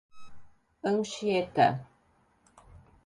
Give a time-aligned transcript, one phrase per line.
[0.89, 1.65] Anchieta